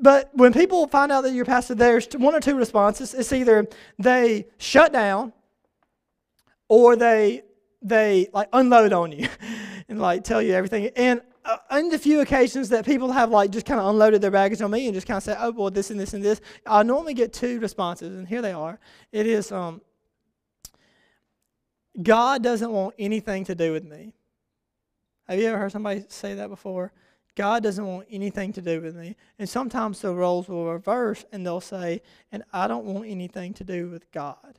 [0.00, 3.14] But when people find out that you're pastor, there's one or two responses.
[3.14, 5.32] It's either they shut down
[6.68, 7.42] or they
[7.82, 9.28] they like unload on you
[9.88, 10.90] and like tell you everything.
[10.96, 14.30] And uh, in the few occasions that people have like just kind of unloaded their
[14.30, 16.40] baggage on me and just kind of say, "Oh, well, this and this and this,"
[16.66, 18.78] I normally get two responses, and here they are.
[19.12, 19.80] It is, um,
[22.02, 24.12] God doesn't want anything to do with me.
[25.28, 26.92] Have you ever heard somebody say that before?
[27.40, 29.16] God doesn't want anything to do with me.
[29.38, 33.64] And sometimes the roles will reverse and they'll say, and I don't want anything to
[33.64, 34.58] do with God.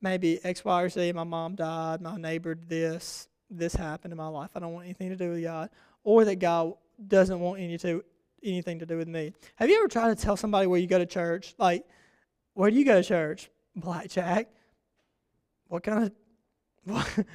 [0.00, 4.16] Maybe X, Y, or Z, my mom died, my neighbor did this, this happened in
[4.16, 4.52] my life.
[4.54, 5.68] I don't want anything to do with God.
[6.02, 6.72] Or that God
[7.06, 8.02] doesn't want any to
[8.42, 9.34] anything to do with me.
[9.56, 11.54] Have you ever tried to tell somebody where you go to church?
[11.58, 11.84] Like,
[12.54, 13.50] where do you go to church?
[13.76, 14.48] Blackjack.
[15.68, 16.12] What kind of
[16.84, 17.26] what,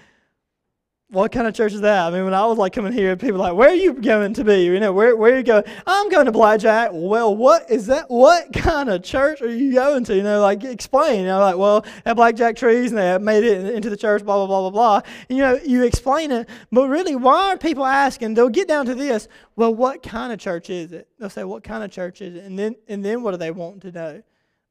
[1.09, 2.07] what kind of church is that?
[2.07, 4.33] I mean, when I was like coming here, people were like, "Where are you going
[4.33, 4.63] to be?
[4.63, 5.63] You know, where where are you going?
[5.85, 6.89] I'm going to Blackjack.
[6.93, 8.09] Well, what is that?
[8.09, 10.15] What kind of church are you going to?
[10.15, 11.21] You know, like explain.
[11.21, 14.25] You know, like, well, at Blackjack trees, and they made it into the church.
[14.25, 15.11] Blah blah blah blah blah.
[15.29, 18.33] And, you know, you explain it, but really, why are people asking?
[18.33, 19.27] They'll get down to this.
[19.55, 21.07] Well, what kind of church is it?
[21.19, 23.51] They'll say, "What kind of church is it?" And then and then what do they
[23.51, 24.23] want to know?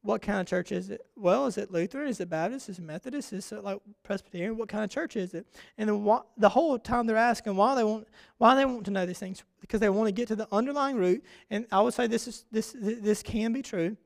[0.05, 1.03] What kind of church is it?
[1.15, 2.07] Well, is it Lutheran?
[2.07, 2.69] Is it Baptist?
[2.69, 3.33] Is it Methodist?
[3.33, 4.55] Is it like Presbyterian?
[4.55, 5.47] What kind of church is it?
[5.79, 9.07] And the, the whole time they're asking why they want why they want to know
[9.07, 11.25] these things because they want to get to the underlying root.
[11.49, 13.97] And I would say this is this this can be true.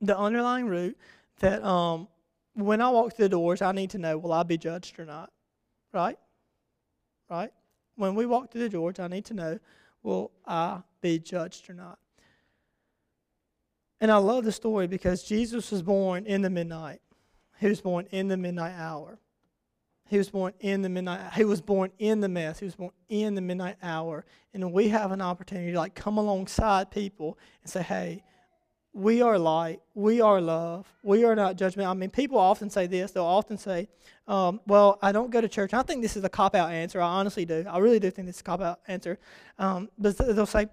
[0.00, 0.96] The underlying root
[1.40, 2.06] that um,
[2.54, 5.04] when I walk through the doors, I need to know will I be judged or
[5.04, 5.32] not,
[5.92, 6.18] right?
[7.28, 7.50] Right.
[7.96, 9.58] When we walk through the doors, I need to know
[10.04, 11.98] will I be judged or not.
[14.00, 17.00] And I love the story because Jesus was born in the midnight.
[17.58, 19.18] He was born in the midnight hour.
[20.06, 21.32] He was born in the midnight.
[21.34, 22.58] He was born in the mess.
[22.58, 24.24] He was born in the midnight hour.
[24.52, 28.22] And we have an opportunity to like come alongside people and say, "Hey,
[28.92, 29.80] we are light.
[29.94, 30.86] We are love.
[31.02, 33.12] We are not judgment." I mean, people often say this.
[33.12, 33.88] They'll often say,
[34.28, 36.70] um, "Well, I don't go to church." And I think this is a cop out
[36.70, 37.00] answer.
[37.00, 37.64] I honestly do.
[37.66, 39.18] I really do think this is a cop out answer.
[39.58, 40.68] Um, but they'll say,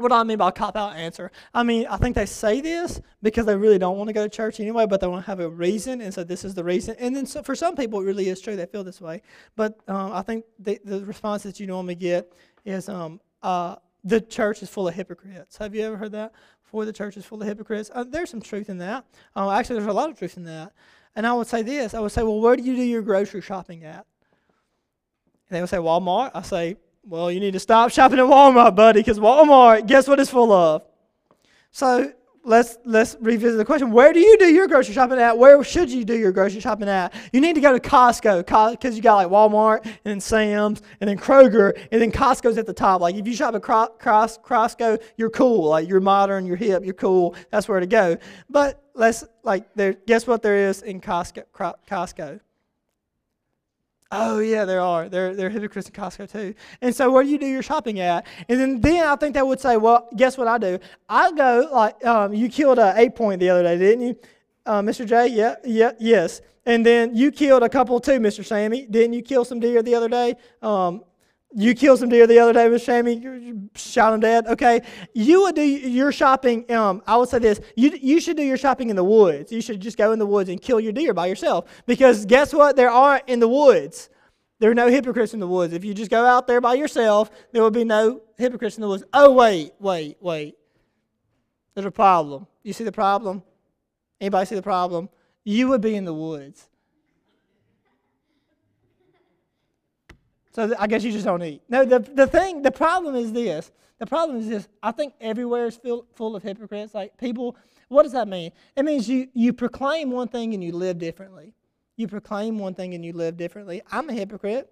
[0.00, 1.30] what do I mean by cop out answer?
[1.52, 4.28] I mean, I think they say this because they really don't want to go to
[4.28, 6.96] church anyway, but they want to have a reason, and so this is the reason.
[6.98, 9.22] And then so for some people, it really is true; they feel this way.
[9.56, 12.32] But um, I think the, the response that you normally get
[12.64, 16.32] is, um, uh, "The church is full of hypocrites." Have you ever heard that?
[16.62, 17.90] For the church is full of hypocrites.
[17.92, 19.04] Uh, there's some truth in that.
[19.34, 20.72] Uh, actually, there's a lot of truth in that.
[21.16, 23.40] And I would say this: I would say, "Well, where do you do your grocery
[23.40, 24.06] shopping at?"
[25.48, 28.74] And they would say, "Walmart." I say, well, you need to stop shopping at Walmart,
[28.76, 30.82] buddy, because Walmart, guess what it's full of?
[31.70, 32.12] So
[32.44, 33.90] let's let's revisit the question.
[33.90, 35.36] Where do you do your grocery shopping at?
[35.36, 37.14] Where should you do your grocery shopping at?
[37.32, 41.08] You need to go to Costco because you got like Walmart and then Sam's and
[41.08, 43.00] then Kroger and then Costco's at the top.
[43.00, 45.68] Like if you shop at Costco, you're cool.
[45.68, 47.34] Like you're modern, you're hip, you're cool.
[47.50, 48.16] That's where to go.
[48.48, 49.92] But let's like there.
[49.92, 51.44] Guess what there is in Costco?
[51.88, 52.40] Costco
[54.12, 55.08] Oh yeah, there are.
[55.08, 56.54] There, there are hypocrites in Costco too.
[56.80, 58.26] And so, where do you do your shopping at?
[58.48, 60.80] And then, then I think they would say, well, guess what I do?
[61.08, 64.18] I go like um, you killed a eight point the other day, didn't you,
[64.66, 65.06] uh, Mr.
[65.06, 65.28] J?
[65.28, 66.40] Yeah, yeah, yes.
[66.66, 68.44] And then you killed a couple too, Mr.
[68.44, 68.86] Sammy.
[68.86, 70.34] Didn't you kill some deer the other day?
[70.60, 71.04] Um,
[71.52, 72.80] you killed some deer the other day, Mr.
[72.80, 73.70] Sammy.
[73.74, 74.46] Shot them dead.
[74.46, 74.82] Okay,
[75.14, 76.70] you would do your shopping.
[76.72, 79.50] Um, I would say this: you you should do your shopping in the woods.
[79.50, 81.82] You should just go in the woods and kill your deer by yourself.
[81.86, 82.76] Because guess what?
[82.76, 84.10] There aren't in the woods.
[84.60, 85.72] There are no hypocrites in the woods.
[85.72, 88.88] If you just go out there by yourself, there will be no hypocrites in the
[88.88, 89.02] woods.
[89.12, 90.54] Oh wait, wait, wait.
[91.74, 92.46] There's a problem.
[92.62, 93.42] You see the problem?
[94.20, 95.08] Anybody see the problem?
[95.44, 96.69] You would be in the woods.
[100.52, 101.62] So I guess you just don't eat.
[101.68, 103.70] No, the, the thing, the problem is this.
[103.98, 104.68] The problem is this.
[104.82, 106.94] I think everywhere is full, full of hypocrites.
[106.94, 107.56] Like people,
[107.88, 108.50] what does that mean?
[108.76, 111.54] It means you, you proclaim one thing and you live differently.
[111.96, 113.82] You proclaim one thing and you live differently.
[113.92, 114.70] I'm a hypocrite.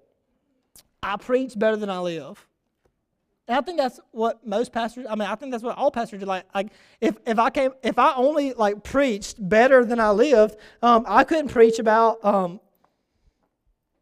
[1.02, 2.46] I preach better than I live.
[3.46, 5.06] And I think that's what most pastors.
[5.08, 6.44] I mean, I think that's what all pastors are like.
[6.54, 6.68] Like,
[7.00, 11.24] if if I came, if I only like preached better than I lived, um, I
[11.24, 12.60] couldn't preach about um,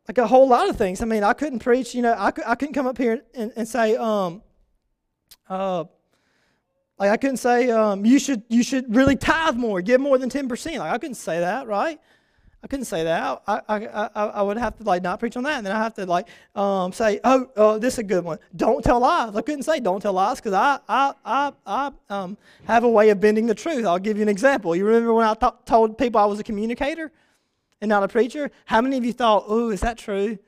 [0.09, 1.03] like a whole lot of things.
[1.03, 3.67] I mean, I couldn't preach, you know, I, I couldn't come up here and, and
[3.67, 4.43] say, um,
[5.49, 5.85] uh,
[6.99, 10.31] like I couldn't say, um, you should you should really tithe more, give more than
[10.31, 10.79] ten percent.
[10.79, 12.01] Like I couldn't say that, right?
[12.65, 13.43] I couldn't say that.
[13.47, 15.79] I, I, I, I would have to like not preach on that, and then I
[15.79, 18.39] have to like um, say, oh, oh, this is a good one.
[18.57, 19.37] Don't tell lies.
[19.37, 23.11] I couldn't say don't tell lies because I, I, I, I um, have a way
[23.11, 23.85] of bending the truth.
[23.85, 24.75] I'll give you an example.
[24.75, 25.35] You remember when I
[25.67, 27.13] told people I was a communicator?
[27.81, 28.51] And not a preacher?
[28.65, 30.39] How many of you thought, oh, is that true?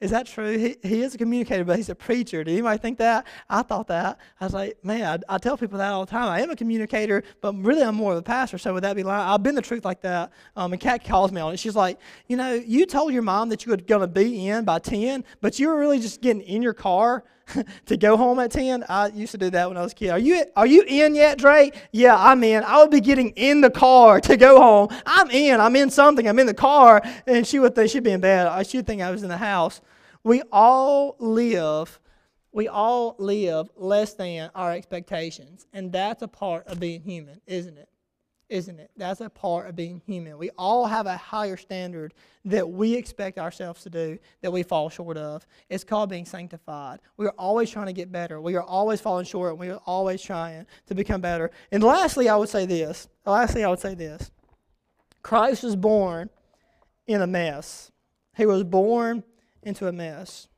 [0.00, 0.58] Is that true?
[0.58, 2.44] He, he is a communicator, but he's a preacher.
[2.44, 3.26] Did anybody think that?
[3.48, 4.18] I thought that.
[4.38, 6.28] I was like, man, I, I, tell people that all the time.
[6.28, 8.58] I am a communicator, but really I'm more of a pastor.
[8.58, 9.26] So would that be lying?
[9.26, 10.30] I've been the truth like that.
[10.56, 11.58] Um, and Kat calls me on it.
[11.58, 14.64] She's like, you know, you told your mom that you were going to be in
[14.64, 17.24] by 10, but you were really just getting in your car
[17.86, 18.84] to go home at 10.
[18.88, 20.10] I used to do that when I was a kid.
[20.10, 21.70] Are you, are you in yet, Dre?
[21.92, 22.62] Yeah, I'm in.
[22.64, 24.88] I would be getting in the car to go home.
[25.06, 25.60] I'm in.
[25.60, 26.28] I'm in something.
[26.28, 27.02] I'm in the car.
[27.26, 28.46] And she would think she'd be in bed.
[28.46, 29.80] Uh, she'd think I was in the house.
[30.22, 32.00] We all live,
[32.50, 35.66] we all live less than our expectations.
[35.72, 37.88] And that's a part of being human, isn't it?
[38.48, 38.90] Isn't it?
[38.96, 40.38] That's a part of being human.
[40.38, 44.90] We all have a higher standard that we expect ourselves to do that we fall
[44.90, 45.46] short of.
[45.68, 47.00] It's called being sanctified.
[47.16, 48.40] We are always trying to get better.
[48.40, 51.50] We are always falling short, and we are always trying to become better.
[51.72, 53.08] And lastly, I would say this.
[53.24, 54.30] Lastly, I would say this.
[55.22, 56.28] Christ was born
[57.06, 57.90] in a mess.
[58.36, 59.24] He was born
[59.62, 60.48] into a mess.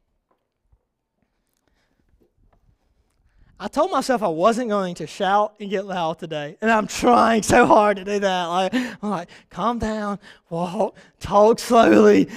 [3.58, 7.42] I told myself I wasn't going to shout and get loud today, and I'm trying
[7.42, 8.44] so hard to do that.
[8.46, 10.18] Like, I'm like, calm down,
[10.50, 12.28] walk, talk slowly,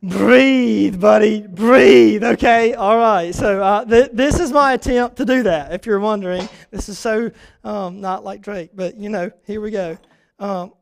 [0.00, 2.22] breathe, buddy, breathe.
[2.22, 3.34] Okay, all right.
[3.34, 5.72] So uh, th- this is my attempt to do that.
[5.72, 7.32] If you're wondering, this is so
[7.64, 9.98] um, not like Drake, but you know, here we go.
[10.38, 10.72] Um,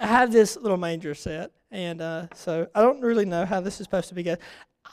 [0.00, 3.80] I have this little manger set, and uh, so I don't really know how this
[3.80, 4.40] is supposed to be good.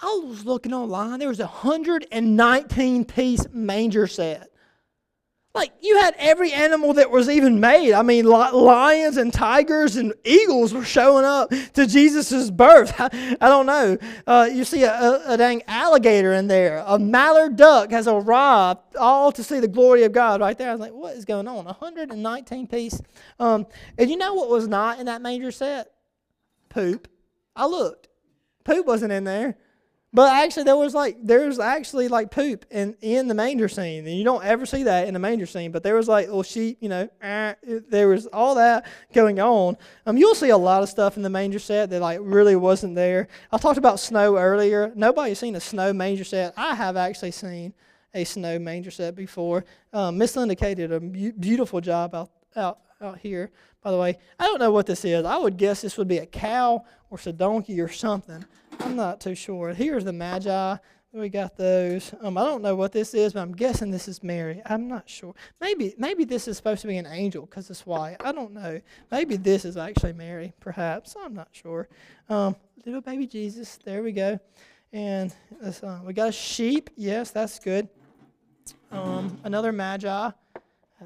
[0.02, 1.20] I was looking online.
[1.20, 4.50] There was a 119 piece manger set.
[5.56, 7.94] Like you had every animal that was even made.
[7.94, 12.92] I mean, lions and tigers and eagles were showing up to Jesus' birth.
[13.00, 14.00] I, don't know.
[14.26, 16.84] Uh, you see a, a, a, dang alligator in there.
[16.88, 20.70] A mallard duck has arrived, all to see the glory of God right there.
[20.70, 21.66] I was like, what is going on?
[21.66, 23.00] 119 piece.
[23.40, 23.68] Um,
[24.00, 25.92] and you know what was not in that manger set?
[26.70, 27.08] Poop.
[27.56, 28.08] I looked.
[28.64, 29.56] Poop wasn't in there.
[30.14, 34.16] But actually, there was like there's actually like poop in in the manger scene, and
[34.16, 35.72] you don't ever see that in the manger scene.
[35.72, 37.56] But there was like little sheep, you know, eh,
[37.90, 39.76] there was all that going on.
[40.06, 42.94] Um, you'll see a lot of stuff in the manger set that like really wasn't
[42.94, 43.28] there.
[43.52, 44.92] I talked about snow earlier.
[44.96, 46.54] Nobody's seen a snow manger set.
[46.56, 47.74] I have actually seen
[48.14, 49.66] a snow manger set before.
[49.92, 53.50] Um, Miss Linda did a beautiful job out out out here.
[53.82, 55.26] By the way, I don't know what this is.
[55.26, 58.46] I would guess this would be a cow or a donkey or something.
[58.80, 59.74] I'm not too sure.
[59.74, 60.78] Here's the Magi.
[61.14, 62.12] We got those.
[62.22, 64.64] Um, I don't know what this is, but I'm guessing this is Mary.
[64.66, 65.36] I'm not sure.
[65.62, 68.18] Maybe maybe this is supposed to be an angel because it's white.
[68.20, 68.82] I don't know.
[69.12, 71.16] Maybe this is actually Mary, perhaps.
[71.24, 71.88] I'm not sure.
[72.30, 73.78] Um, little baby Jesus.
[73.86, 74.40] There we go.
[74.92, 75.32] And
[75.64, 76.90] uh, we got a sheep.
[76.96, 77.88] Yes, that's good.
[78.92, 80.32] Um, another Magi.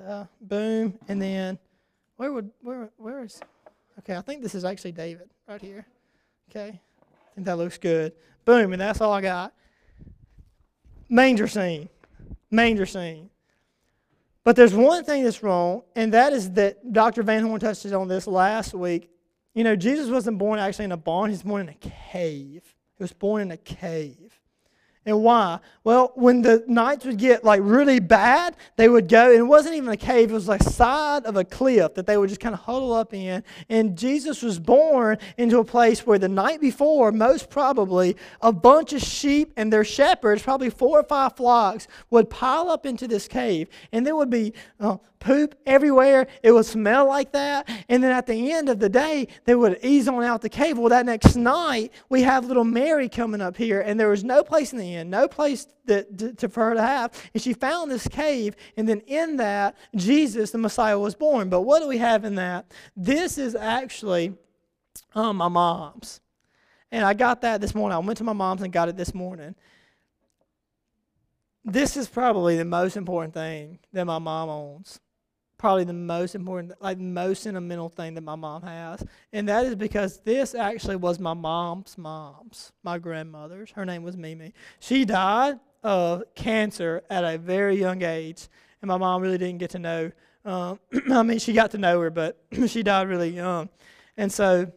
[0.08, 0.98] Uh, boom.
[1.10, 1.60] And then
[2.16, 3.42] where would where where is?
[4.00, 5.86] Okay, I think this is actually David right here.
[6.50, 6.80] Okay
[7.38, 8.13] think that looks good.
[8.45, 9.54] Boom, and that's all I got.
[11.08, 11.88] Manger scene.
[12.50, 13.30] Manger scene.
[14.43, 17.21] But there's one thing that's wrong, and that is that Dr.
[17.21, 19.12] Van Horn touched on this last week.
[19.54, 22.63] You know, Jesus wasn't born actually in a barn, he was born in a cave.
[22.97, 24.37] He was born in a cave.
[25.08, 25.60] And why?
[25.86, 29.76] Well, when the nights would get like really bad, they would go, and it wasn't
[29.76, 32.54] even a cave, it was like side of a cliff that they would just kind
[32.54, 33.41] of huddle up in.
[33.70, 38.91] And Jesus was born into a place where the night before, most probably, a bunch
[38.91, 43.30] of sheep and their shepherds, probably four or five flocks, would pile up into this
[43.30, 43.70] cave.
[43.93, 46.28] And there would be uh, poop everywhere.
[46.43, 47.70] It would smell like that.
[47.89, 50.78] And then at the end of the day, they would ease on out the cave.
[50.78, 54.43] Well, that next night, we have little Mary coming up here, and there was no
[54.43, 57.12] place in the inn, no place that, to, to, for her to have.
[57.34, 61.50] And she found this cave, and then in that, Jesus, the Messiah, was born.
[61.50, 62.72] But what do we have in that?
[62.96, 64.34] This is actually
[65.16, 66.22] um, my mom's.
[66.92, 67.96] And I got that this morning.
[67.96, 69.56] I went to my mom's and got it this morning
[71.68, 75.02] this is probably the most important thing that my mom owns
[75.58, 79.04] probably the most important, like most sentimental thing that my mom has.
[79.34, 83.72] And that is because this actually was my mom's mom's, my grandmother's.
[83.72, 84.54] Her name was Mimi.
[84.80, 88.48] She died of cancer at a very young age,
[88.82, 90.12] and my mom really didn't get to know.
[90.46, 90.80] Um,
[91.12, 93.70] I mean, she got to know her, but she died really young.
[94.15, 94.72] And so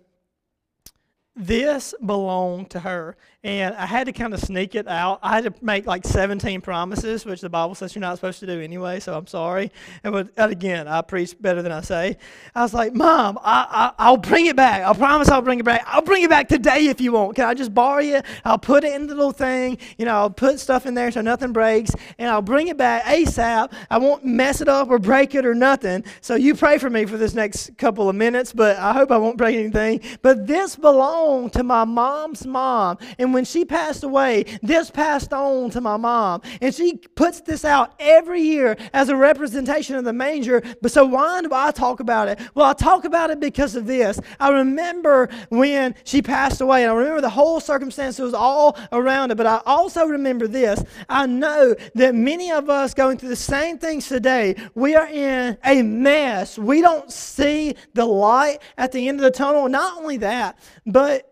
[1.37, 5.19] this belonged to her and I had to kind of sneak it out.
[5.23, 8.47] I had to make like 17 promises, which the Bible says you're not supposed to
[8.47, 9.73] do anyway, so I'm sorry.
[10.05, 12.19] And, and again, I preach better than I say.
[12.55, 14.85] I was like, Mom, I, I, will bring it back.
[14.85, 15.85] I promise I'll bring it back.
[15.87, 17.35] I'll bring it back today if you want.
[17.35, 18.27] Can I just borrow it?
[18.45, 19.79] I'll put it in the little thing.
[19.97, 23.05] You know, I'll put stuff in there so nothing breaks, and I'll bring it back
[23.05, 23.73] ASAP.
[23.89, 26.05] I won't mess it up or break it or nothing.
[26.21, 29.17] So you pray for me for this next couple of minutes, but I hope I
[29.17, 30.03] won't break anything.
[30.21, 32.99] But this belonged to my mom's mom.
[33.19, 36.43] And when she passed away, this passed on to my mom.
[36.61, 40.63] And she puts this out every year as a representation of the manger.
[40.83, 42.41] But so why do I talk about it?
[42.55, 44.21] Well, I talk about it because of this.
[44.39, 49.31] I remember when she passed away, and I remember the whole circumstance was all around
[49.31, 49.37] it.
[49.37, 50.83] But I also remember this.
[51.09, 55.59] I know that many of us going through the same things today, we are in
[55.65, 56.59] a mess.
[56.59, 59.69] We don't see the light at the end of the tunnel.
[59.69, 61.30] Not only that, but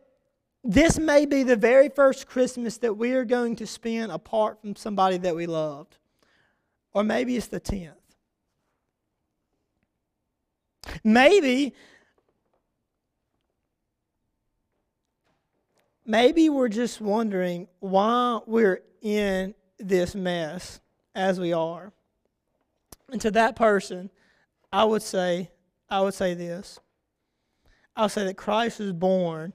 [0.64, 4.74] this may be the very first Christmas that we are going to spend apart from
[4.76, 5.96] somebody that we loved.
[6.92, 7.92] Or maybe it's the 10th.
[11.04, 11.74] Maybe,
[16.04, 20.80] maybe we're just wondering why we're in this mess
[21.14, 21.92] as we are.
[23.10, 24.10] And to that person,
[24.72, 25.50] I would say,
[25.88, 26.80] I would say this.
[27.94, 29.52] I would say that Christ was born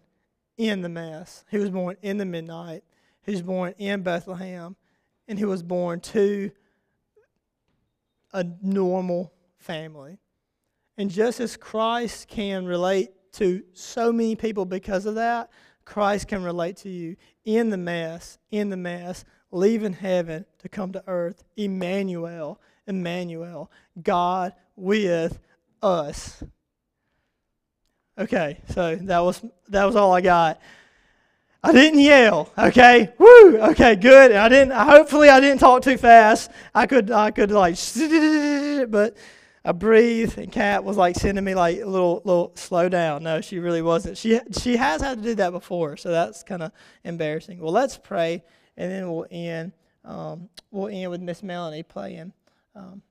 [0.58, 1.46] in the mess.
[1.50, 2.84] He was born in the midnight.
[3.24, 4.76] He was born in Bethlehem.
[5.28, 6.52] And he was born to
[8.34, 10.20] a normal family.
[10.98, 15.50] And just as Christ can relate to so many people because of that,
[15.86, 20.92] Christ can relate to you in the mess, in the mess, leaving heaven to come
[20.94, 21.44] to earth.
[21.58, 25.40] Emmanuel, Emmanuel, God with
[25.82, 26.44] us.
[28.18, 30.62] Okay, so that was that was all I got.
[31.64, 32.52] I didn't yell.
[32.58, 33.58] Okay, woo.
[33.58, 34.34] Okay, good.
[34.34, 34.74] I didn't.
[34.74, 36.52] Hopefully, I didn't talk too fast.
[36.76, 37.76] I could I could like,
[38.92, 39.18] but
[39.66, 43.24] I breathed, and Kat was like sending me like a little little slow down.
[43.24, 44.18] No, she really wasn't.
[44.18, 46.72] She she has had to do that before, so that's kind of
[47.04, 47.60] embarrassing.
[47.60, 48.44] Well, let's pray,
[48.78, 49.72] and then we'll end.
[50.06, 52.34] Um, we'll end with Miss Melanie playing.
[52.76, 53.02] Um,